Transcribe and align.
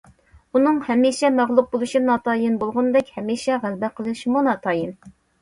ئۇنىڭ 0.59 0.77
ھەمىشە 0.85 1.29
مەغلۇپ 1.39 1.67
بولۇشى 1.75 2.01
ناتايىن 2.07 2.57
بولغىنىدەك، 2.65 3.13
ھەمىشە 3.19 3.61
غەلىبە 3.67 3.93
قىلىشىمۇ 4.01 4.45
ناتايىن. 4.51 4.99